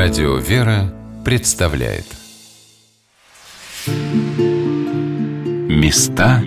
[0.00, 2.04] Радио «Вера» представляет.
[5.68, 6.40] Места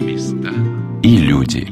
[1.04, 1.68] и люди.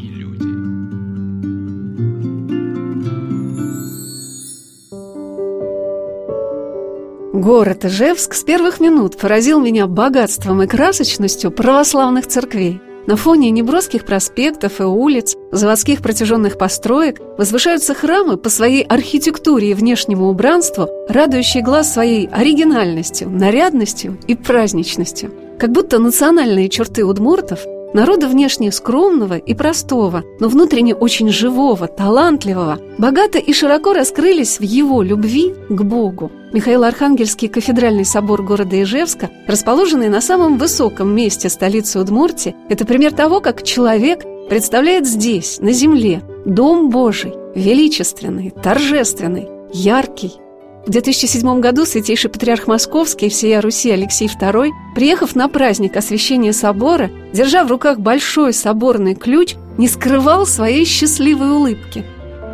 [7.31, 14.05] Город Ижевск с первых минут поразил меня богатством и красочностью православных церквей– на фоне неброских
[14.05, 21.63] проспектов и улиц, заводских протяженных построек возвышаются храмы по своей архитектуре и внешнему убранству, радующие
[21.63, 25.31] глаз своей оригинальностью, нарядностью и праздничностью.
[25.59, 27.59] Как будто национальные черты удмуртов
[27.93, 34.63] Народа внешне скромного и простого, но внутренне очень живого, талантливого, богато и широко раскрылись в
[34.63, 36.31] его любви к Богу.
[36.53, 43.11] Михаил Архангельский кафедральный собор города Ижевска, расположенный на самом высоком месте столицы Удмуртии, это пример
[43.11, 50.33] того, как человек представляет здесь, на земле, Дом Божий, величественный, торжественный, яркий,
[50.85, 56.53] в 2007 году святейший патриарх Московский и всея Руси Алексей II, приехав на праздник освящения
[56.53, 62.05] собора, держа в руках большой соборный ключ, не скрывал своей счастливой улыбки.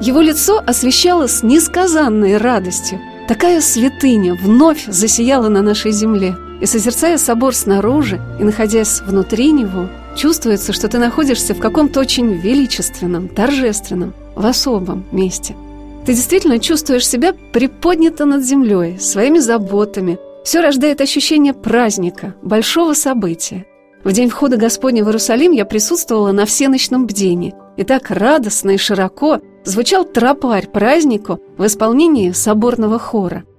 [0.02, 3.00] Его лицо освещалось несказанной радостью.
[3.28, 6.36] Такая святыня вновь засияла на нашей земле.
[6.62, 12.34] И созерцая собор снаружи и находясь внутри него, чувствуется, что ты находишься в каком-то очень
[12.34, 15.56] величественном, торжественном, в особом месте–
[16.06, 20.20] ты действительно чувствуешь себя приподнято над землей, своими заботами.
[20.44, 23.66] Все рождает ощущение праздника, большого события.
[24.04, 27.56] В день входа Господня в Иерусалим я присутствовала на всеночном бдении.
[27.76, 33.44] И так радостно и широко звучал тропарь празднику в исполнении соборного хора–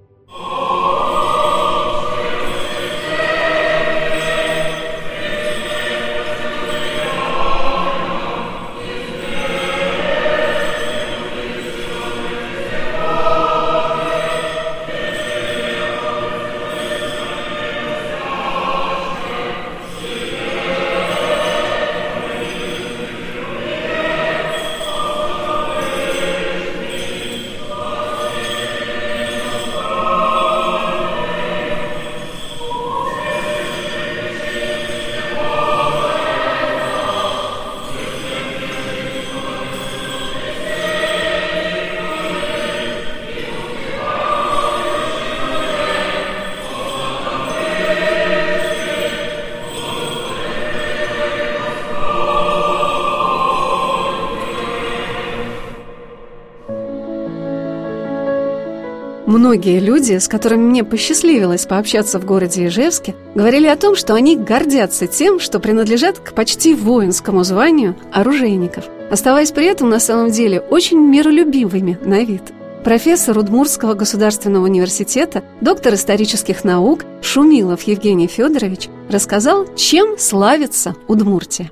[59.37, 64.35] Многие люди, с которыми мне посчастливилось пообщаться в городе Ижевске, говорили о том, что они
[64.35, 70.61] гордятся тем, что принадлежат к почти воинскому званию оружейников, оставаясь при этом на самом деле
[70.61, 72.45] очень миролюбивыми на вид.
[72.83, 81.71] Профессор Удмуртского государственного университета, доктор исторических наук Шумилов Евгений Федорович рассказал, чем славится Удмуртия.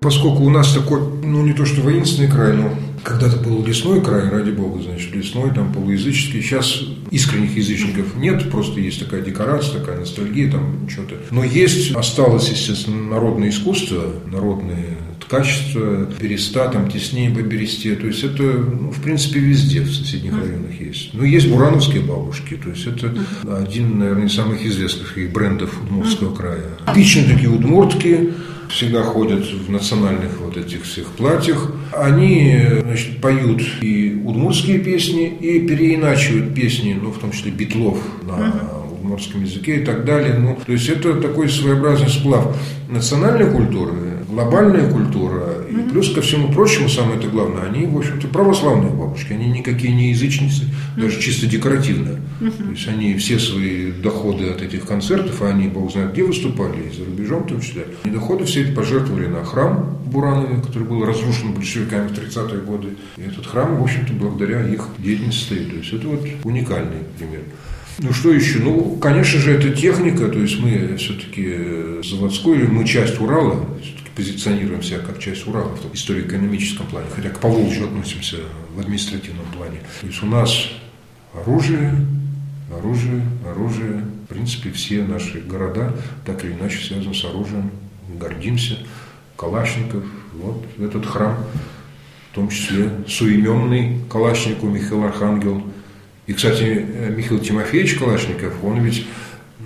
[0.00, 2.70] Поскольку у нас такой, ну не то что воинственный край, но
[3.06, 6.42] когда-то был лесной край, ради бога, значит, лесной, там полуязыческий.
[6.42, 11.14] Сейчас искренних язычников нет, просто есть такая декорация, такая ностальгия, там что-то.
[11.30, 17.94] Но есть, осталось, естественно, народное искусство, народные ткачество, береста, там теснее по бересте.
[17.94, 21.14] То есть это, ну, в принципе, везде в соседних районах есть.
[21.14, 22.54] Но есть бурановские бабушки.
[22.54, 23.12] То есть это
[23.48, 26.62] один, наверное, из самых известных брендов Удмуртского края.
[26.88, 28.32] Типичные такие удмуртки,
[28.70, 31.72] всегда ходят в национальных вот этих всех платьях.
[31.92, 38.52] Они, значит, поют и удмуртские песни, и переиначивают песни, ну, в том числе битлов на
[38.92, 40.34] удмуртском языке и так далее.
[40.38, 42.56] Ну, то есть это такой своеобразный сплав
[42.88, 43.92] национальной культуры,
[44.28, 49.32] глобальная культура и плюс ко всему прочему, самое это главное, они, в общем-то, православные бабушки.
[49.32, 50.64] Они никакие не язычницы,
[50.96, 52.18] даже чисто декоративно.
[52.38, 56.88] То есть они все свои доходы от этих концертов, а они, бог знает, где выступали,
[56.88, 60.84] и за рубежом в том числе, они доходы все эти пожертвовали на храм Буранове, который
[60.84, 62.88] был разрушен большевиками в 30-е годы.
[63.16, 65.70] И этот храм, в общем-то, благодаря их деятельности стоит.
[65.70, 67.40] То есть это вот уникальный пример.
[67.98, 68.58] Ну что еще?
[68.58, 73.64] Ну, конечно же, это техника, то есть мы все-таки заводской, мы часть Урала,
[74.16, 78.38] позиционируем себя как часть Урала в историко-экономическом плане, хотя к Поволжью относимся
[78.74, 79.80] в административном плане.
[80.00, 80.70] То есть у нас
[81.34, 81.94] оружие,
[82.74, 84.02] оружие, оружие.
[84.24, 87.70] В принципе, все наши города так или иначе связаны с оружием.
[88.18, 88.78] Гордимся.
[89.36, 90.02] Калашников,
[90.32, 91.36] вот этот храм,
[92.32, 95.62] в том числе суименный Калашников Михаил Архангел.
[96.26, 99.06] И, кстати, Михаил Тимофеевич Калашников, он ведь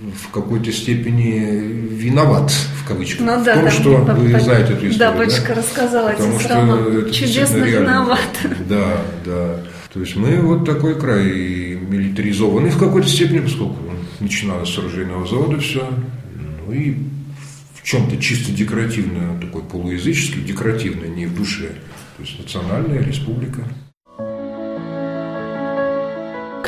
[0.00, 1.60] в какой-то степени
[1.90, 4.98] виноват в кавычках ну, да, в том, да, что да, вы да, знаете эту историю.
[4.98, 5.54] Да, батюшка да?
[5.54, 8.38] рассказал Потому отец что Чудесно виноват.
[8.68, 9.60] Да, да.
[9.92, 11.24] То есть мы вот такой край
[11.74, 13.76] милитаризованный в какой-то степени, поскольку
[14.20, 15.86] начиналось с оружейного завода все.
[16.66, 16.96] Ну и
[17.74, 21.72] в чем-то чисто декоративно, такой полуязыческий, декоративно, не в душе.
[22.16, 23.64] То есть национальная республика.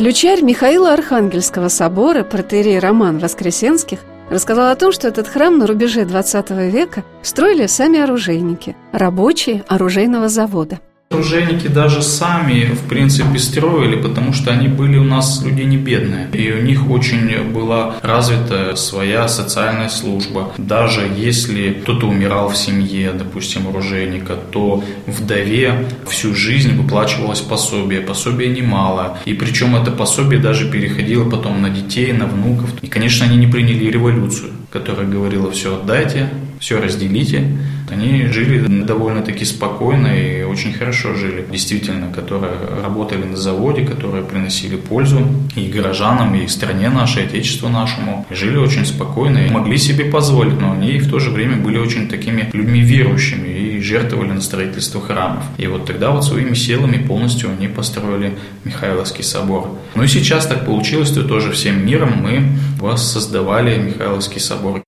[0.02, 4.00] Ключарь Михаила Архангельского собора, протерей Роман Воскресенских,
[4.30, 10.26] рассказал о том, что этот храм на рубеже XX века строили сами оружейники, рабочие оружейного
[10.26, 10.80] завода–
[11.12, 16.28] Оружейники даже сами, в принципе, строили, потому что они были у нас люди не бедные.
[16.32, 20.52] И у них очень была развита своя социальная служба.
[20.56, 28.00] Даже если кто-то умирал в семье, допустим, оружейника, то вдове всю жизнь выплачивалось пособие.
[28.00, 29.18] Пособие немало.
[29.26, 32.70] И причем это пособие даже переходило потом на детей, на внуков.
[32.80, 36.30] И, конечно, они не приняли революцию, которая говорила, все отдайте,
[36.62, 37.44] все разделите.
[37.90, 44.76] Они жили довольно-таки спокойно и очень хорошо жили, действительно, которые работали на заводе, которые приносили
[44.76, 45.26] пользу
[45.56, 48.24] и горожанам, и стране нашей, отечеству нашему.
[48.30, 52.08] Жили очень спокойно и могли себе позволить, но они в то же время были очень
[52.08, 55.42] такими людьми верующими и жертвовали на строительство храмов.
[55.58, 58.34] И вот тогда вот своими силами полностью они построили
[58.64, 59.68] Михайловский собор.
[59.96, 62.44] Ну и сейчас так получилось, что тоже всем миром мы
[62.78, 64.82] воссоздавали Михайловский собор.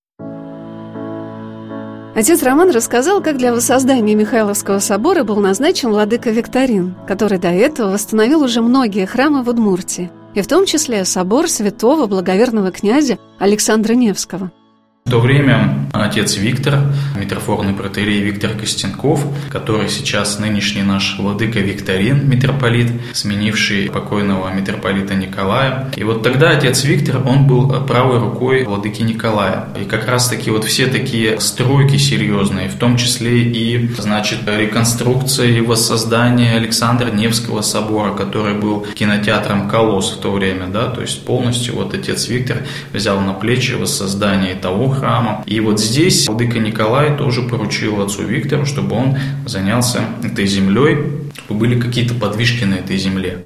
[2.15, 7.91] Отец Роман рассказал, как для воссоздания Михайловского собора был назначен владыка Викторин, который до этого
[7.91, 13.93] восстановил уже многие храмы в Удмуртии, и в том числе собор святого благоверного князя Александра
[13.95, 14.51] Невского–
[15.07, 16.79] в то время отец Виктор,
[17.15, 25.91] митрофорный протерей Виктор Костенков, который сейчас нынешний наш владыка Викторин, митрополит, сменивший покойного митрополита Николая.
[25.95, 29.67] И вот тогда отец Виктор, он был правой рукой владыки Николая.
[29.79, 35.49] И как раз таки вот все такие стройки серьезные, в том числе и, значит, реконструкция
[35.49, 41.23] и воссоздание Александра Невского собора, который был кинотеатром «Колосс» в то время, да, то есть
[41.25, 45.43] полностью вот отец Виктор взял на плечи воссоздание того храма.
[45.45, 50.97] И вот здесь Владыка Николай тоже поручил отцу Виктору, чтобы он занялся этой землей,
[51.35, 53.45] чтобы были какие-то подвижки на этой земле.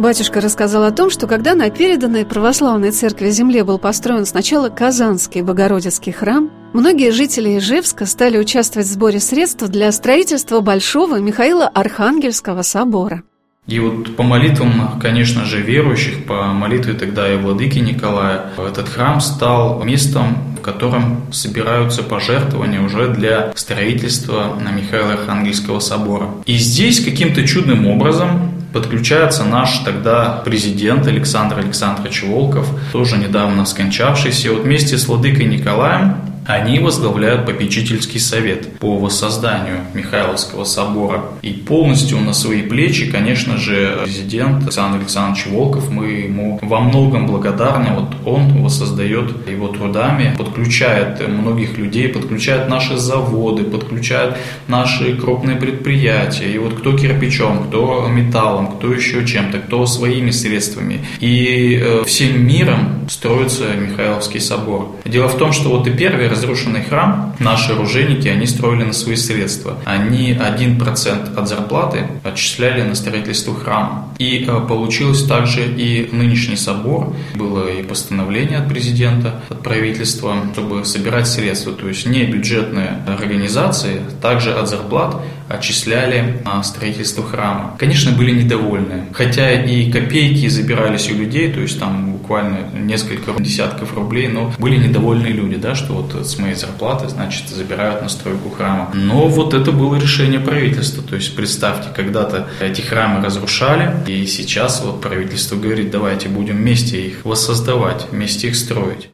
[0.00, 5.42] Батюшка рассказал о том, что когда на переданной православной церкви земле был построен сначала Казанский
[5.42, 12.62] Богородицкий храм, многие жители Ижевска стали участвовать в сборе средств для строительства Большого Михаила Архангельского
[12.62, 13.24] собора.
[13.66, 19.20] И вот по молитвам, конечно же, верующих, по молитве тогда и владыки Николая, этот храм
[19.20, 26.28] стал местом, в котором собираются пожертвования уже для строительства на Михаила Архангельского собора.
[26.46, 34.52] И здесь каким-то чудным образом подключается наш тогда президент Александр Александрович Волков, тоже недавно скончавшийся.
[34.52, 36.16] Вот вместе с владыкой Николаем
[36.52, 41.24] они возглавляют попечительский совет по воссозданию Михайловского собора.
[41.42, 47.26] И полностью на свои плечи, конечно же, президент Александр Александрович Волков, мы ему во многом
[47.26, 47.90] благодарны.
[47.94, 54.36] Вот он воссоздает его трудами, подключает многих людей, подключает наши заводы, подключает
[54.68, 56.50] наши крупные предприятия.
[56.52, 61.04] И вот кто кирпичом, кто металлом, кто еще чем-то, кто своими средствами.
[61.20, 64.96] И э, всем миром строится Михайловский собор.
[65.04, 69.16] Дело в том, что вот и первый разрушенный храм наши оружейники, они строили на свои
[69.16, 69.76] средства.
[69.84, 74.08] Они 1% от зарплаты отчисляли на строительство храма.
[74.18, 77.14] И э, получилось также и нынешний собор.
[77.34, 81.72] Было и постановление от президента, от правительства, чтобы собирать средства.
[81.72, 85.16] То есть не бюджетные организации, также от зарплат
[85.48, 87.74] отчисляли на строительство храма.
[87.78, 89.06] Конечно, были недовольны.
[89.12, 94.76] Хотя и копейки забирались у людей, то есть там буквально несколько десятков рублей, но были
[94.76, 98.92] недовольные люди, да, что вот с моей зарплаты, значит, забирают на стройку храма.
[98.94, 101.02] Но вот это было решение правительства.
[101.02, 107.04] То есть представьте, когда-то эти храмы разрушали, и сейчас вот правительство говорит, давайте будем вместе
[107.04, 109.08] их воссоздавать, вместе их строить.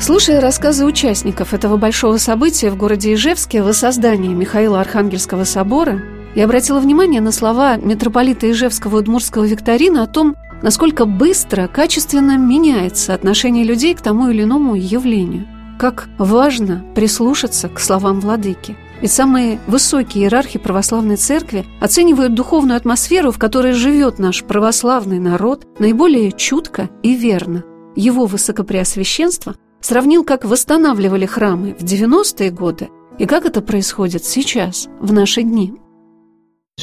[0.00, 6.00] Слушая рассказы участников этого большого события в городе Ижевске в воссоздании Михаила Архангельского собора,
[6.34, 13.14] я обратила внимание на слова митрополита Ижевского Удмурского Викторина о том, насколько быстро, качественно меняется
[13.14, 15.46] отношение людей к тому или иному явлению.
[15.78, 18.76] Как важно прислушаться к словам владыки.
[19.00, 25.66] Ведь самые высокие иерархи православной церкви оценивают духовную атмосферу, в которой живет наш православный народ,
[25.78, 27.64] наиболее чутко и верно.
[27.96, 32.88] Его высокопреосвященство сравнил, как восстанавливали храмы в 90-е годы
[33.18, 35.74] и как это происходит сейчас, в наши дни.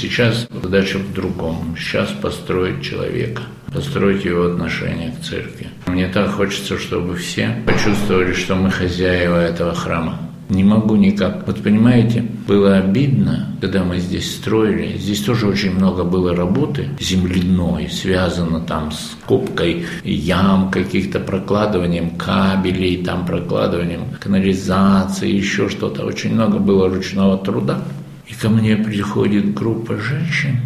[0.01, 1.75] Сейчас задача в другом.
[1.77, 5.67] Сейчас построить человека, построить его отношение к церкви.
[5.86, 10.17] Мне так хочется, чтобы все почувствовали, что мы хозяева этого храма.
[10.50, 11.45] Не могу никак.
[11.45, 14.98] Вот понимаете, было обидно, когда мы здесь строили.
[14.98, 23.03] Здесь тоже очень много было работы земляной, связано там с копкой ям, каких-то прокладыванием кабелей,
[23.03, 26.05] там прокладыванием канализации, еще что-то.
[26.05, 27.83] Очень много было ручного труда.
[28.32, 30.62] И ко мне приходит группа женщин.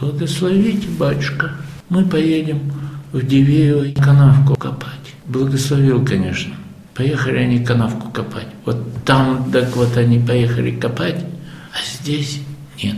[0.00, 1.52] Благословите, батюшка,
[1.90, 2.72] мы поедем
[3.12, 5.14] в Дивеево канавку копать.
[5.26, 6.54] Благословил, конечно.
[6.94, 8.46] Поехали они канавку копать.
[8.64, 11.22] Вот там, так вот они поехали копать,
[11.72, 12.40] а здесь
[12.82, 12.96] нет.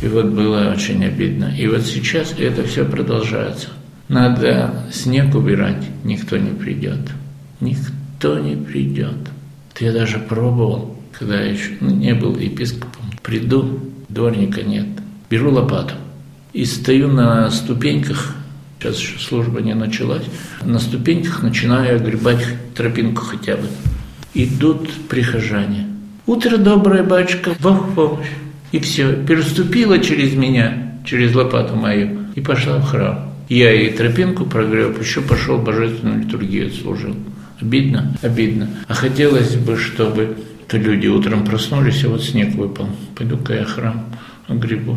[0.00, 1.52] И вот было очень обидно.
[1.58, 3.70] И вот сейчас это все продолжается.
[4.06, 7.10] Надо снег убирать, никто не придет.
[7.60, 9.16] Никто не придет.
[9.80, 13.02] Я даже пробовал, когда я еще ну, не был епископом.
[13.22, 14.86] Приду, дворника нет.
[15.28, 15.94] Беру лопату
[16.52, 18.34] и стою на ступеньках
[18.78, 20.22] Сейчас еще служба не началась.
[20.64, 22.46] На ступеньках начинаю огребать
[22.76, 23.64] тропинку хотя бы.
[24.34, 25.86] Идут прихожане.
[26.26, 28.28] Утро доброе, батюшка, Бог помощь.
[28.70, 33.32] И все, переступила через меня, через лопату мою, и пошла в храм.
[33.48, 37.16] Я ей тропинку прогреб, еще пошел божественную литургию служил.
[37.60, 38.14] Обидно?
[38.22, 38.68] Обидно.
[38.86, 40.36] А хотелось бы, чтобы
[40.68, 42.88] то люди утром проснулись, и вот снег выпал.
[43.16, 44.04] Пойду-ка я храм
[44.48, 44.96] огребу.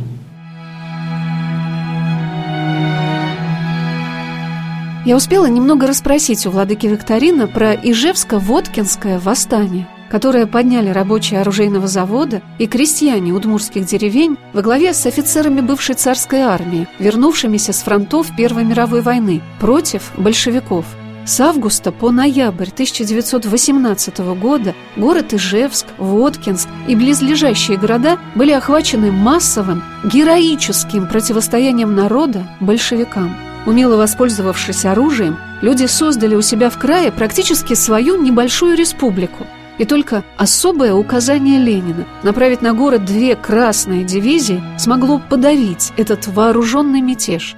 [5.04, 12.44] Я успела немного расспросить у владыки Викторина про Ижевско-Воткинское восстание, которое подняли рабочие оружейного завода
[12.60, 18.64] и крестьяне удмурских деревень во главе с офицерами бывшей царской армии, вернувшимися с фронтов Первой
[18.64, 20.86] мировой войны против большевиков.
[21.24, 29.84] С августа по ноябрь 1918 года город Ижевск, Воткинск и близлежащие города были охвачены массовым,
[30.04, 33.36] героическим противостоянием народа большевикам.
[33.68, 39.46] Умело воспользовавшись оружием, люди создали у себя в крае практически свою небольшую республику.
[39.78, 47.02] И только особое указание Ленина направить на город две красные дивизии смогло подавить этот вооруженный
[47.02, 47.56] мятеж.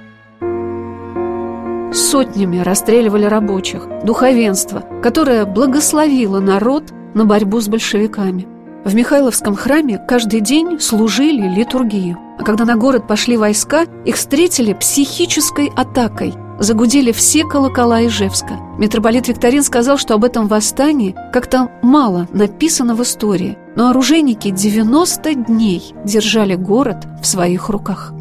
[1.94, 8.48] Сотнями расстреливали рабочих, духовенство, которое благословило народ на борьбу с большевиками.
[8.84, 12.18] В Михайловском храме каждый день служили литургию.
[12.38, 16.34] А когда на город пошли войска, их встретили психической атакой.
[16.58, 18.58] Загудели все колокола Ижевска.
[18.76, 25.34] Митрополит Викторин сказал, что об этом восстании как-то мало написано в истории, но оружейники 90
[25.34, 28.13] дней держали город в своих руках.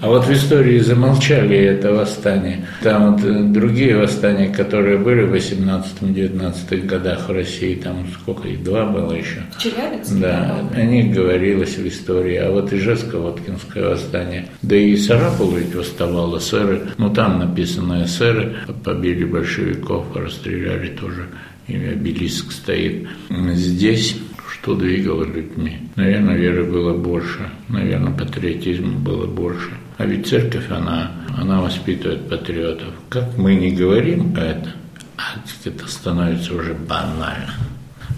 [0.00, 2.66] А вот в истории замолчали это восстание.
[2.82, 8.62] Там вот э, другие восстания, которые были в 18-19 годах в России, там сколько их,
[8.62, 9.42] два было еще.
[9.56, 10.14] В Челябинске?
[10.20, 12.36] Да, о них говорилось в истории.
[12.36, 14.46] А вот Ижевско-Воткинское восстание.
[14.62, 16.82] Да и Сарапул ведь восставал, эсеры.
[16.96, 21.26] Ну, там написано эсеры, побили большевиков, расстреляли тоже.
[21.66, 23.08] И обелиск стоит.
[23.28, 24.16] Здесь
[24.50, 25.78] что двигало людьми.
[25.96, 29.70] Наверное, веры было больше, наверное, патриотизма было больше.
[29.98, 32.94] А ведь церковь, она, она воспитывает патриотов.
[33.08, 34.70] Как мы не говорим это,
[35.16, 37.52] а это становится уже банально.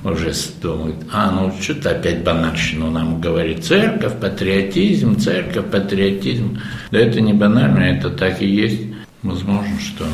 [0.04, 0.32] Уже
[0.62, 3.64] думают, а, ну что-то опять банальщину нам говорит.
[3.64, 6.60] Церковь, патриотизм, церковь, патриотизм.
[6.90, 8.82] Да это не банально, это так и есть.
[9.22, 10.06] Возможно, что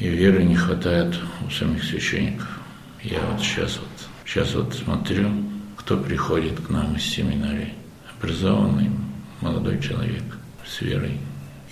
[0.00, 2.48] и веры не хватает у самих священников.
[3.02, 5.30] Я вот сейчас вот, сейчас вот смотрю,
[5.76, 7.72] кто приходит к нам из семинарии.
[8.18, 8.90] Образованный
[9.40, 10.37] молодой человек
[10.68, 11.18] с верой.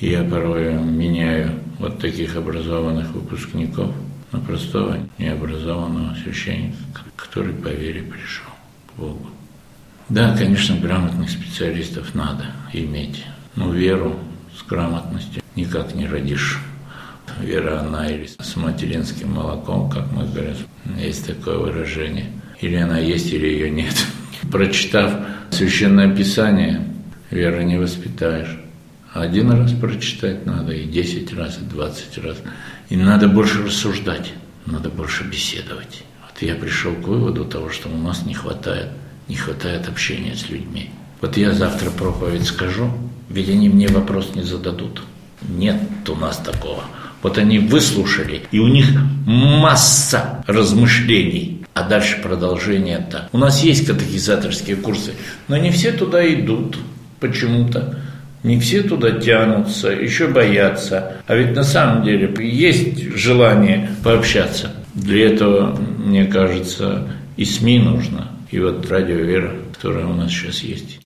[0.00, 3.94] И я порой меняю вот таких образованных выпускников
[4.32, 6.76] на простого необразованного священника,
[7.16, 8.52] который по вере пришел
[8.88, 9.26] к Богу.
[10.08, 13.24] Да, конечно, грамотных специалистов надо иметь,
[13.54, 14.16] но веру
[14.56, 16.60] с грамотностью никак не родишь.
[17.40, 20.56] Вера, она или с материнским молоком, как мы говорим,
[20.98, 22.26] есть такое выражение–
[22.60, 23.94] или она есть, или ее нет.
[24.50, 25.12] Прочитав
[25.50, 26.82] Священное Писание,
[27.30, 28.58] веры не воспитаешь.
[29.20, 32.36] Один раз прочитать надо, и десять раз, и двадцать раз.
[32.88, 34.32] И надо больше рассуждать,
[34.66, 36.04] надо больше беседовать.
[36.22, 38.88] Вот я пришел к выводу того, что у нас не хватает,
[39.28, 40.90] не хватает общения с людьми.
[41.20, 42.90] Вот я завтра проповедь скажу,
[43.30, 45.02] ведь они мне вопрос не зададут.
[45.48, 46.84] Нет у нас такого.
[47.22, 48.86] Вот они выслушали, и у них
[49.26, 53.28] масса размышлений а дальше продолжение-то.
[53.32, 55.12] У нас есть катехизаторские курсы,
[55.46, 56.78] но не все туда идут
[57.20, 57.98] почему-то.
[58.42, 61.16] Не все туда тянутся, еще боятся.
[61.26, 64.72] А ведь на самом деле есть желание пообщаться.
[64.94, 68.28] Для этого, мне кажется, и СМИ нужно.
[68.50, 71.00] И вот радио «Вера», которая у нас сейчас есть.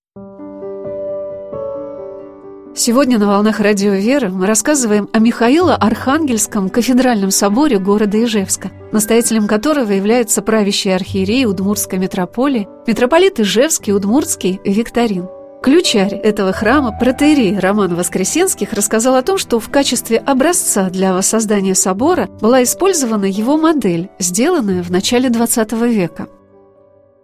[2.73, 9.91] Сегодня на «Волнах Радио Веры» мы рассказываем о Михаило-Архангельском кафедральном соборе города Ижевска, настоятелем которого
[9.91, 15.27] является правящий архиерей Удмуртской митрополии, митрополит Ижевский, Удмуртский Викторин.
[15.63, 21.75] Ключарь этого храма, протеерей Роман Воскресенских, рассказал о том, что в качестве образца для воссоздания
[21.75, 26.29] собора была использована его модель, сделанная в начале XX века–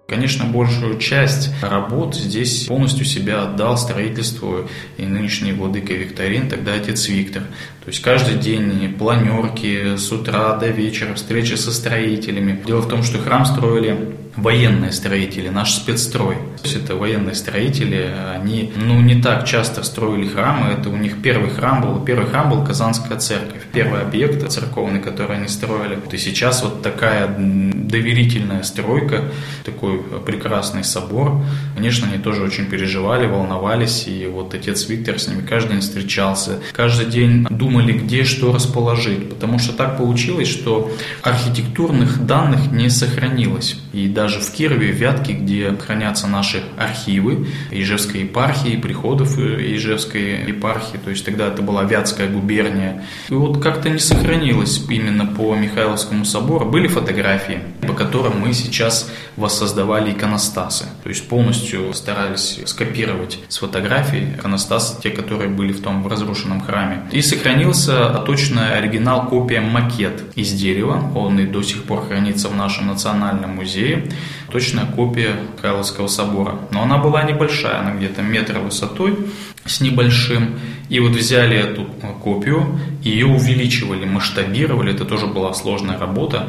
[0.08, 7.08] Конечно, большую часть работ здесь полностью себя отдал строительству и нынешний владыка Викторин, тогда отец
[7.08, 7.42] Виктор.
[7.86, 12.60] То есть каждый день планерки с утра до вечера, встречи со строителями.
[12.66, 16.36] Дело в том, что храм строили военные строители, наш спецстрой.
[16.36, 21.22] То есть это военные строители, они ну, не так часто строили храмы, это у них
[21.22, 25.98] первый храм был, первый храм был Казанская церковь, первый объект церковный, который они строили.
[26.10, 29.24] И сейчас вот такая доверительная стройка,
[29.64, 31.42] такой прекрасный собор.
[31.74, 36.60] Конечно, они тоже очень переживали, волновались, и вот отец Виктор с ними каждый день встречался,
[36.72, 40.90] каждый день думали, где что расположить, потому что так получилось, что
[41.22, 43.76] архитектурных данных не сохранилось.
[43.92, 50.96] И даже в Кирове, в Вятке, где хранятся наши архивы Ижевской епархии, приходов Ижевской епархии,
[51.04, 56.24] то есть тогда это была Вятская губерния, и вот как-то не сохранилось именно по Михайловскому
[56.24, 56.64] собору.
[56.64, 60.86] Были фотографии, по которым мы сейчас воссоздавали иконостасы.
[61.02, 67.02] То есть полностью старались скопировать с фотографий иконостасы, те, которые были в том разрушенном храме.
[67.12, 71.12] И сохранился точная оригинал копия макет из дерева.
[71.14, 74.10] Он и до сих пор хранится в нашем национальном музее.
[74.50, 76.58] Точная копия Кайловского собора.
[76.70, 79.16] Но она была небольшая, она где-то метра высотой
[79.64, 80.58] с небольшим.
[80.88, 81.84] И вот взяли эту
[82.22, 84.94] копию, ее увеличивали, масштабировали.
[84.94, 86.48] Это тоже была сложная работа.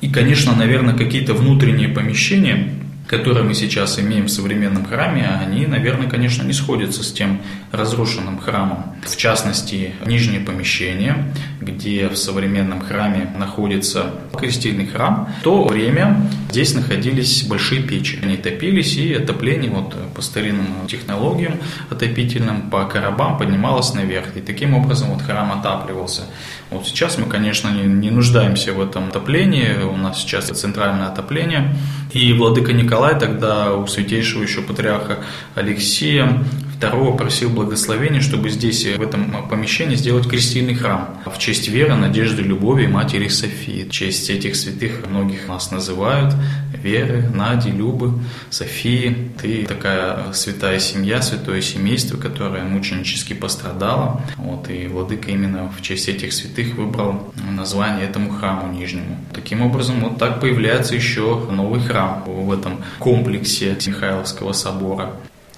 [0.00, 2.70] И, конечно, наверное, какие-то внутренние помещения
[3.06, 8.38] которые мы сейчас имеем в современном храме, они, наверное, конечно, не сходятся с тем разрушенным
[8.38, 8.96] храмом.
[9.04, 16.74] В частности, нижнее помещение, где в современном храме находится крестильный храм, в то время здесь
[16.74, 18.18] находились большие печи.
[18.22, 21.54] Они топились, и отопление вот по старинным технологиям
[21.90, 24.36] отопительным по коробам поднималось наверх.
[24.36, 26.22] И таким образом вот храм отапливался.
[26.70, 29.82] Вот сейчас мы, конечно, не, не нуждаемся в этом отоплении.
[29.84, 31.76] У нас сейчас центральное отопление.
[32.16, 35.18] И владыка Николай тогда у святейшего еще патриарха
[35.54, 36.42] Алексея
[36.76, 42.42] Второго просил благословения, чтобы здесь, в этом помещении, сделать крестильный храм в честь веры, надежды,
[42.42, 43.84] любови Матери Софии.
[43.84, 46.34] В честь этих святых многих нас называют.
[46.74, 48.12] Веры, Нади, Любы,
[48.50, 49.32] Софии.
[49.40, 54.20] Ты такая святая семья, святое семейство, которое мученически пострадало.
[54.36, 59.18] Вот, и Владыка именно в честь этих святых выбрал название этому храму Нижнему.
[59.32, 65.12] Таким образом, вот так появляется еще новый храм в этом комплексе Михайловского собора.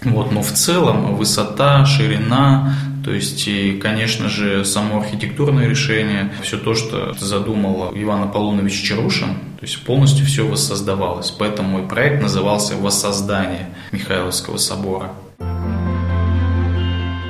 [0.04, 2.72] Вот, но в целом высота, ширина,
[3.04, 9.34] то есть и, конечно же, само архитектурное решение, все то, что задумал Иван Аполлонович Чарушин,
[9.58, 11.30] то есть полностью все воссоздавалось.
[11.30, 15.10] Поэтому мой проект назывался «Воссоздание Михайловского собора».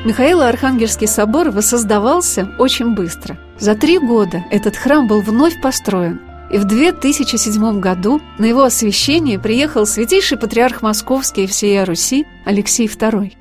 [0.05, 3.39] Михаило-Архангельский собор воссоздавался очень быстро.
[3.59, 6.21] За три года этот храм был вновь построен,
[6.51, 12.87] и в 2007 году на его освящение приехал святейший патриарх Московский и всея Руси Алексей
[12.87, 13.38] II.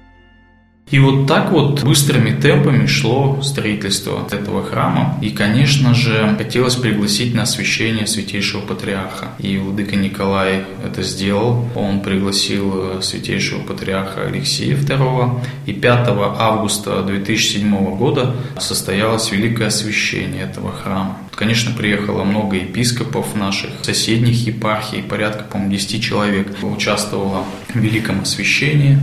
[0.89, 5.17] И вот так вот быстрыми темпами шло строительство этого храма.
[5.21, 9.27] И, конечно же, хотелось пригласить на освящение святейшего патриарха.
[9.39, 11.67] И Владыка Николай это сделал.
[11.75, 15.41] Он пригласил святейшего патриарха Алексея II.
[15.65, 21.17] И 5 августа 2007 года состоялось великое освящение этого храма.
[21.37, 28.97] Конечно, приехало много епископов наших соседних епархий, порядка, по-моему, 10 человек участвовало в великом освящении,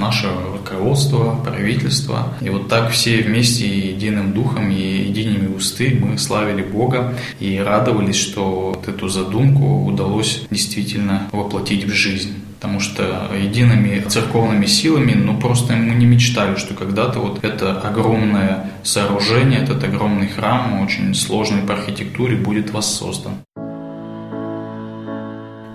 [0.00, 2.34] наше руководство, правительство.
[2.40, 8.16] И вот так все вместе единым духом и едиными усты мы славили Бога и радовались,
[8.16, 15.38] что вот эту задумку удалось действительно воплотить в жизнь потому что едиными церковными силами, ну
[15.40, 21.62] просто мы не мечтали, что когда-то вот это огромное сооружение, этот огромный храм, очень сложный
[21.62, 23.32] по архитектуре, будет воссоздан.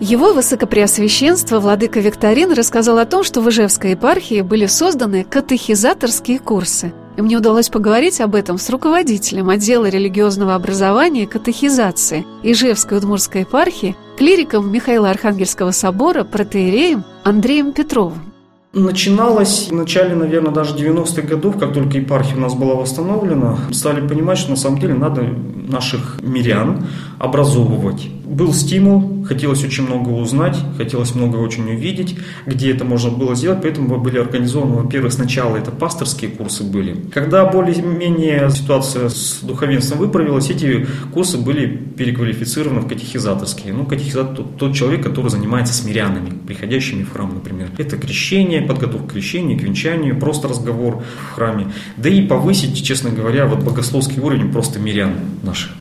[0.02, 6.94] Его Высокопреосвященство Владыка Викторин рассказал о том, что в Ижевской епархии были созданы катехизаторские курсы.
[7.16, 13.42] И мне удалось поговорить об этом с руководителем отдела религиозного образования и катехизации Ижевской Удмурской
[13.42, 18.34] епархии, клириком Михаила Архангельского собора, протеереем Андреем Петровым.
[18.74, 24.06] Начиналось в начале, наверное, даже 90-х годов, как только епархия у нас была восстановлена, стали
[24.06, 26.86] понимать, что на самом деле надо наших мирян
[27.18, 33.36] образовывать Был стимул, хотелось очень много узнать, хотелось много очень увидеть, где это можно было
[33.36, 36.96] сделать, поэтому были организованы, во-первых, сначала это пасторские курсы были.
[37.14, 43.74] Когда более-менее ситуация с духовенством выправилась, эти курсы были переквалифицированы в катехизаторские.
[43.74, 47.70] Ну, катехизатор тот, человек, который занимается с мирянами, приходящими в храм, например.
[47.78, 51.68] Это крещение, подготовка к крещению, к венчанию, просто разговор в храме.
[51.98, 55.72] Да и повысить, честно говоря, вот богословский уровень просто мирян наших.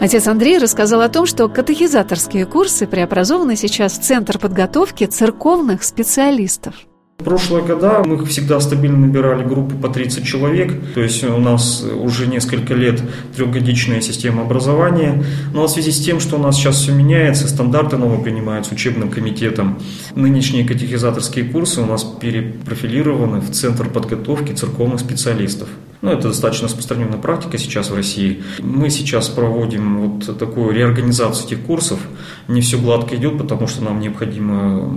[0.00, 6.74] Отец Андрей рассказал о том, что катехизаторские курсы преобразованы сейчас в Центр подготовки церковных специалистов.
[7.18, 12.26] Прошлые года мы всегда стабильно набирали группу по 30 человек, то есть у нас уже
[12.26, 13.02] несколько лет
[13.36, 15.22] трехгодичная система образования.
[15.52, 19.10] Но в связи с тем, что у нас сейчас все меняется, стандарты новые принимаются учебным
[19.10, 19.80] комитетом,
[20.14, 25.68] нынешние катехизаторские курсы у нас перепрофилированы в Центр подготовки церковных специалистов.
[26.02, 28.42] Ну, это достаточно распространенная практика сейчас в России.
[28.60, 32.00] Мы сейчас проводим вот такую реорганизацию этих курсов.
[32.48, 34.90] Не все гладко идет, потому что нам необходимо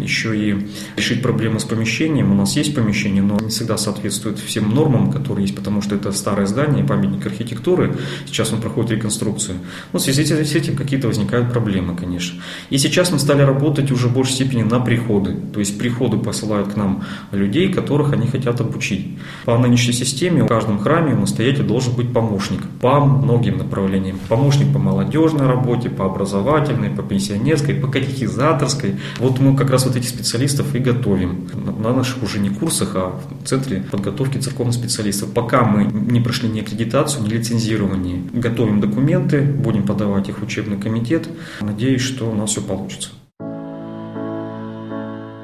[0.00, 2.32] еще и решить проблемы с помещением.
[2.32, 6.10] У нас есть помещение, но не всегда соответствует всем нормам, которые есть, потому что это
[6.10, 7.96] старое здание, памятник архитектуры.
[8.26, 9.58] Сейчас он проходит реконструкцию.
[9.92, 12.40] Ну, в связи с этим какие-то возникают проблемы, конечно.
[12.70, 15.36] И сейчас мы стали работать уже в большей степени на приходы.
[15.52, 19.18] То есть приходы посылают к нам людей, которых они хотят обучить.
[19.44, 24.18] По нынешней системе в каждом храме у настоятеля должен быть помощник по многим направлениям.
[24.28, 28.96] Помощник по молодежной работе, по образовательной, по пенсионерской, по катехизаторской.
[29.18, 31.48] Вот мы как раз вот этих специалистов и готовим
[31.82, 35.32] на наших уже не курсах, а в Центре подготовки церковных специалистов.
[35.32, 38.22] Пока мы не прошли ни аккредитацию, ни лицензирование.
[38.32, 41.28] Готовим документы, будем подавать их в учебный комитет.
[41.60, 43.10] Надеюсь, что у нас все получится.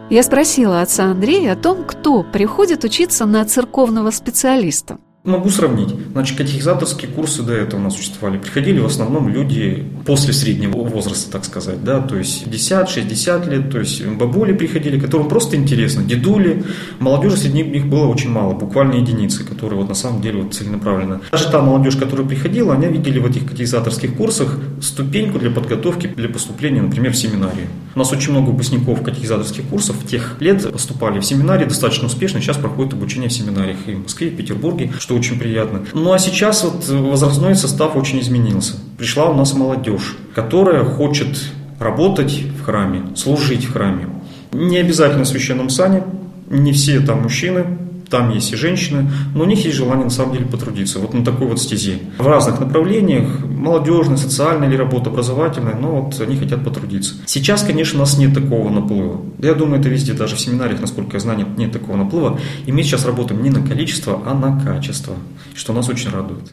[0.08, 4.98] Я спросила отца Андрея о том, кто приходит учиться на церковного специалиста.
[5.26, 5.88] Могу сравнить.
[6.12, 8.38] Значит, катехизаторские курсы до этого у нас существовали.
[8.38, 13.80] Приходили в основном люди после среднего возраста, так сказать, да, то есть 50-60 лет, то
[13.80, 16.62] есть бабули приходили, которым просто интересно, дедули.
[17.00, 21.20] Молодежи среди них было очень мало, буквально единицы, которые вот на самом деле вот целенаправленно.
[21.32, 26.28] Даже та молодежь, которая приходила, они видели в этих катехизаторских курсах ступеньку для подготовки для
[26.28, 27.66] поступления, например, в семинарию.
[27.96, 32.58] У нас очень много выпускников катехизаторских курсов тех лет поступали в семинарии достаточно успешно, сейчас
[32.58, 35.82] проходит обучение в семинариях и в Москве, и в Петербурге, что очень приятно.
[35.94, 38.74] Ну а сейчас вот возрастной состав очень изменился.
[38.98, 41.38] Пришла у нас молодежь, которая хочет
[41.78, 44.08] работать в храме, служить в храме.
[44.52, 46.02] Не обязательно в священном сане,
[46.48, 47.66] не все там мужчины,
[48.10, 51.24] там есть и женщины, но у них есть желание на самом деле потрудиться вот на
[51.24, 51.98] такой вот стезе.
[52.18, 57.14] В разных направлениях, молодежная, социальная или работа образовательная, но вот они хотят потрудиться.
[57.26, 59.20] Сейчас, конечно, у нас нет такого наплыва.
[59.38, 62.38] Я думаю, это везде, даже в семинариях, насколько я знаю, нет, нет такого наплыва.
[62.66, 65.14] И мы сейчас работаем не на количество, а на качество,
[65.54, 66.52] что нас очень радует.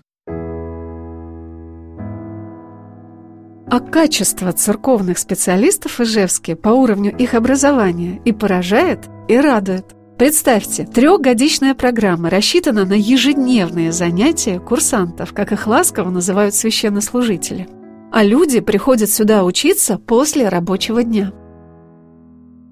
[3.69, 9.85] А качество церковных специалистов Ижевске по уровню их образования и поражает, и радует–
[10.23, 17.67] Представьте, трехгодичная программа рассчитана на ежедневные занятия курсантов, как их ласково называют священнослужители.
[18.09, 21.33] А люди приходят сюда учиться после рабочего дня.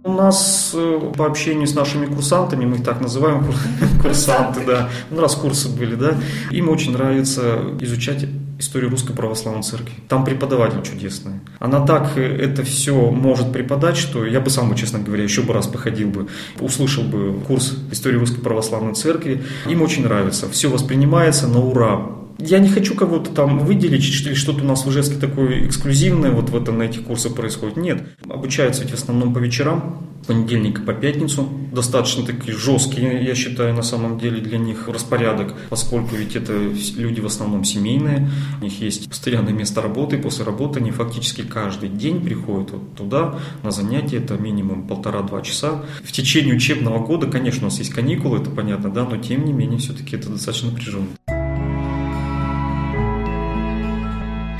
[0.06, 3.44] У нас э, по общению с нашими курсантами, мы их так называем,
[4.02, 6.16] курсанты, да, ну раз курсы были, да,
[6.52, 8.28] им очень нравится изучать
[8.62, 9.94] историю Русской Православной Церкви.
[10.08, 11.42] Там преподаватель чудесный.
[11.60, 15.54] Она так э, это все может преподать, что я бы сам, честно говоря, еще бы
[15.54, 16.28] раз походил бы,
[16.60, 19.44] услышал бы курс истории Русской Православной Церкви.
[19.68, 20.50] Им очень нравится.
[20.50, 24.90] Все воспринимается на ура я не хочу кого-то там выделить, или что-то у нас в
[24.90, 27.78] Ижевске такое эксклюзивное вот в этом, на этих курсах происходит.
[27.78, 28.04] Нет.
[28.30, 31.48] Обучаются эти в основном по вечерам, с понедельника по пятницу.
[31.72, 36.54] Достаточно такие жесткие, я считаю, на самом деле для них распорядок, поскольку ведь это
[36.96, 41.90] люди в основном семейные, у них есть постоянное место работы, после работы они фактически каждый
[41.90, 45.84] день приходят вот туда на занятия, это минимум полтора-два часа.
[46.04, 49.54] В течение учебного года, конечно, у нас есть каникулы, это понятно, да, но тем не
[49.54, 51.08] менее все-таки это достаточно напряженно.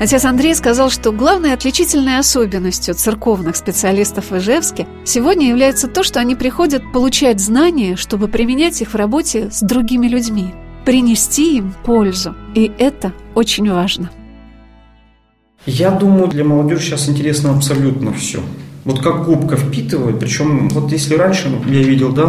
[0.02, 6.18] Отец Андрей сказал, что главной отличительной особенностью церковных специалистов в Ижевске сегодня является то, что
[6.18, 10.46] они приходят получать знания, чтобы применять их в работе с другими людьми,
[10.84, 12.34] принести им пользу.
[12.56, 14.10] И это очень важно.
[15.66, 18.40] Я думаю, для молодежи сейчас интересно абсолютно все.
[18.82, 22.26] Вот как губка впитывает, причем вот если раньше я видел, да,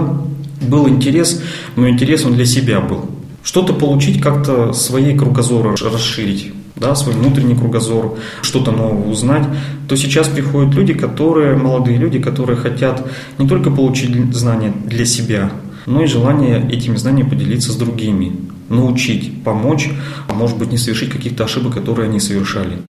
[0.61, 1.41] был интерес,
[1.75, 3.09] но интерес он для себя был.
[3.41, 9.45] Что-то получить, как-то своей кругозора расширить да, свой внутренний кругозор, что-то новое узнать,
[9.87, 13.05] то сейчас приходят люди, которые, молодые люди, которые хотят
[13.37, 15.51] не только получить знания для себя,
[15.85, 18.35] но и желание этими знаниями поделиться с другими,
[18.69, 19.89] научить, помочь,
[20.27, 22.79] а может быть не совершить каких-то ошибок, которые они совершали.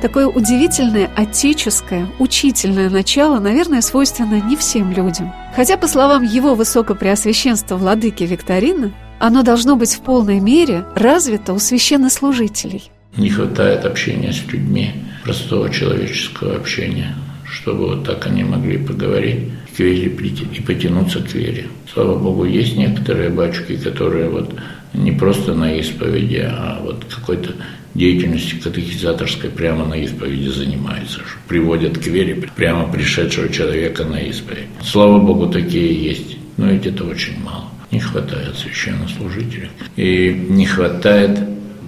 [0.00, 5.32] Такое удивительное отеческое, учительное начало, наверное, свойственно не всем людям.
[5.56, 11.58] Хотя, по словам его высокопреосвященства владыки Викторина, оно должно быть в полной мере развито у
[11.58, 12.90] священнослужителей.
[13.16, 14.92] Не хватает общения с людьми,
[15.24, 21.66] простого человеческого общения, чтобы вот так они могли поговорить к вере и потянуться к вере.
[21.92, 24.54] Слава Богу, есть некоторые батюшки, которые вот
[24.94, 27.54] не просто на исповеди, а вот какой-то
[27.94, 34.68] деятельностью катехизаторской прямо на исповеди занимаются, приводят к вере прямо пришедшего человека на исповедь.
[34.82, 37.70] Слава Богу, такие есть, но ведь это очень мало.
[37.90, 39.70] Не хватает священнослужителей.
[39.96, 41.38] И не хватает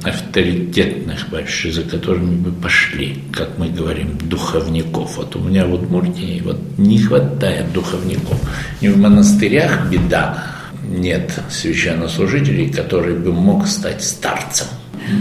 [0.02, 5.16] авторитетных больших, за которыми бы пошли, как мы говорим, духовников.
[5.18, 8.40] Вот у меня вот в Муртии вот не хватает духовников.
[8.80, 10.42] Не в монастырях беда,
[10.88, 14.66] нет священнослужителей, который бы мог стать старцем.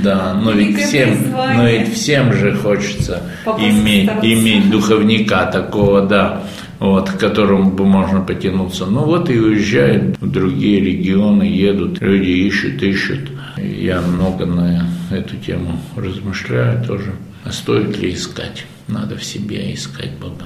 [0.03, 3.23] Да, но ведь всем, но ведь всем же хочется
[3.57, 6.43] иметь, иметь духовника такого, да,
[6.79, 8.85] вот, к которому бы можно потянуться.
[8.85, 13.29] Ну вот и уезжают в другие регионы, едут, люди ищут, ищут.
[13.57, 17.13] Я много на эту тему размышляю тоже.
[17.43, 18.65] А стоит ли искать?
[18.87, 20.45] Надо в себе искать Бога.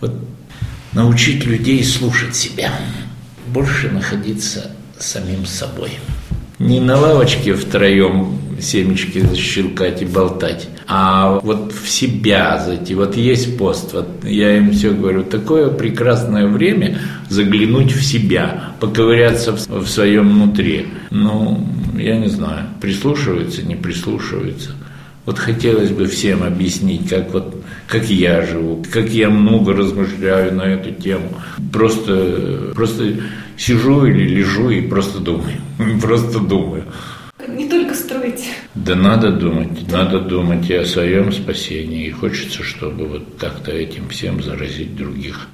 [0.00, 0.12] Вот
[0.92, 2.72] научить людей слушать себя,
[3.46, 5.90] больше находиться самим собой.
[6.58, 12.94] Не на лавочке втроем семечки щелкать и болтать, а вот в себя зайти.
[12.94, 16.98] Вот есть пост, вот я им все говорю, такое прекрасное время
[17.28, 20.86] заглянуть в себя, поковыряться в, в своем внутри.
[21.10, 21.66] Ну,
[21.98, 24.70] я не знаю, прислушиваются, не прислушиваются.
[25.24, 30.62] Вот хотелось бы всем объяснить, как вот как я живу, как я много размышляю на
[30.62, 31.28] эту тему.
[31.72, 33.16] Просто, просто
[33.56, 35.58] сижу или лежу и просто думаю,
[36.00, 36.84] просто думаю.
[38.74, 42.06] Да надо думать, надо думать и о своем спасении.
[42.06, 45.48] И хочется, чтобы вот как-то этим всем заразить других.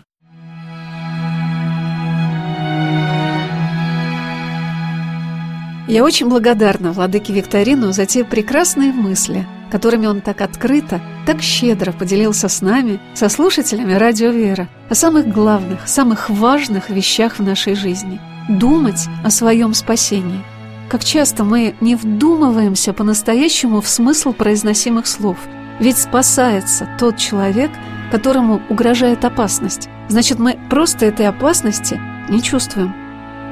[5.89, 11.93] Я очень благодарна Владыке Викторину за те прекрасные мысли, которыми он так открыто, так щедро
[11.93, 17.75] поделился с нами, со слушателями Радио Вера, о самых главных, самых важных вещах в нашей
[17.75, 18.21] жизни.
[18.49, 20.45] Думать о своем спасении.
[20.89, 25.37] Как часто мы не вдумываемся по-настоящему в смысл произносимых слов.
[25.81, 27.71] Ведь спасается тот человек,
[28.11, 29.91] которому угрожает опасность.
[30.09, 32.95] Значит, мы просто этой опасности не чувствуем.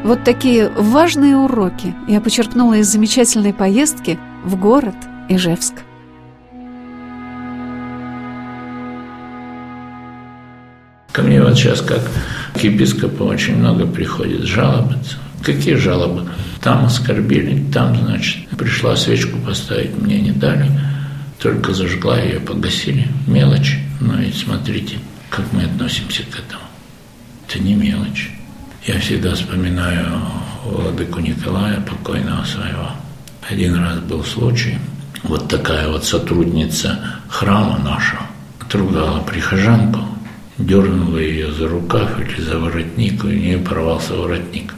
[0.03, 4.97] Вот такие важные уроки я почерпнула из замечательной поездки в город
[5.29, 5.75] Ижевск.
[11.13, 12.01] Ко мне вот сейчас как
[12.55, 15.19] к епископу очень много приходит жаловаться.
[15.43, 16.31] Какие жалобы?
[16.67, 20.69] Там оскорбили, там, значит, пришла свечку поставить, мне не дали.
[21.39, 23.07] Только зажгла ее, погасили.
[23.29, 23.79] Мелочь.
[24.01, 24.97] Но ведь смотрите,
[25.31, 26.65] как мы относимся к этому.
[27.47, 28.33] Это не мелочь.
[28.85, 30.07] Я всегда вспоминаю
[30.65, 32.91] владыку Николая, покойного своего.
[33.49, 34.77] Один раз был случай,
[35.23, 36.99] вот такая вот сотрудница
[37.29, 38.23] храма нашего
[38.59, 40.01] отругала прихожанку,
[40.59, 44.75] дернула ее за рукав или за воротник, и у нее порвался воротник.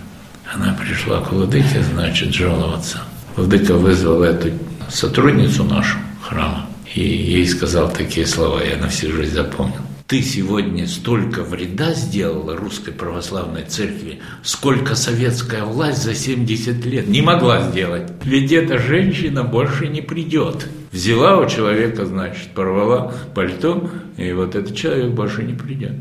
[0.54, 2.98] Она пришла к владыке, значит, жаловаться.
[3.36, 4.50] Владыка вызвал эту
[4.88, 10.86] сотрудницу нашу храма и ей сказал такие слова, я на всю жизнь запомнил ты сегодня
[10.86, 18.10] столько вреда сделала русской православной церкви, сколько советская власть за 70 лет не могла сделать.
[18.24, 20.66] Ведь эта женщина больше не придет.
[20.92, 25.92] Взяла у человека, значит, порвала пальто, и вот этот человек больше не придет.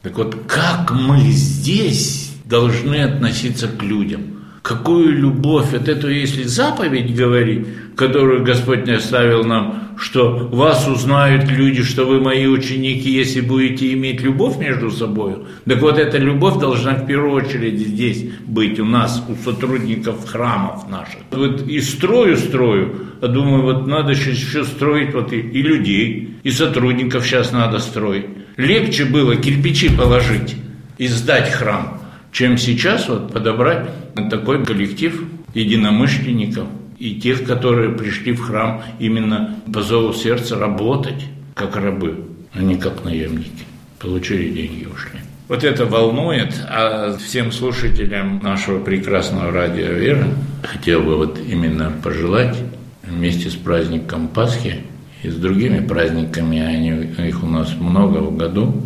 [0.00, 4.22] Так вот, как мы здесь должны относиться к людям–
[4.62, 11.50] Какую любовь от этого, если заповедь говорит, которую Господь не оставил нам, что вас узнают
[11.50, 15.36] люди, что вы мои ученики, если будете иметь любовь между собой.
[15.66, 20.90] Так вот эта любовь должна в первую очередь здесь быть у нас, у сотрудников храмов
[20.90, 21.20] наших.
[21.30, 26.36] Вот и строю, строю, а думаю, вот надо сейчас еще строить вот и, и людей,
[26.42, 28.26] и сотрудников сейчас надо строить.
[28.58, 30.54] Легче было кирпичи положить
[30.98, 31.99] и сдать храм,
[32.32, 33.88] чем сейчас вот подобрать
[34.30, 36.66] такой коллектив единомышленников
[36.98, 42.76] и тех, которые пришли в храм именно по зову сердца работать, как рабы, а не
[42.76, 43.64] как наемники.
[43.98, 45.20] Получили деньги и ушли.
[45.48, 50.28] Вот это волнует, а всем слушателям нашего прекрасного радио «Вера»
[50.62, 52.56] хотел бы вот именно пожелать
[53.02, 54.84] вместе с праздником Пасхи
[55.24, 56.90] и с другими праздниками, они,
[57.26, 58.80] их у нас много в году,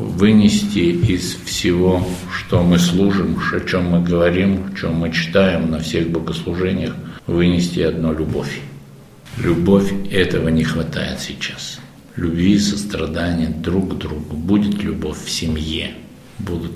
[0.00, 5.78] вынести из всего, что мы служим, о чем мы говорим, о чем мы читаем на
[5.80, 6.94] всех богослужениях,
[7.26, 8.60] вынести одну любовь.
[9.36, 11.78] Любовь этого не хватает сейчас.
[12.16, 14.36] Любви, сострадания друг к другу.
[14.36, 15.92] Будет любовь в семье,
[16.38, 16.72] будут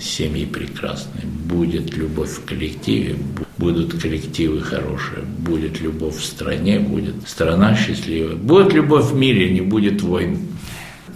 [0.00, 3.16] семьи прекрасные, будет любовь в коллективе,
[3.58, 8.36] будут коллективы хорошие, будет любовь в стране, будет страна счастливая.
[8.36, 10.38] Будет любовь в мире, не будет войн.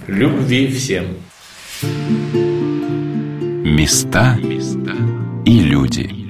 [0.07, 1.07] Любви всем.
[3.65, 4.39] Места
[5.45, 6.26] и люди.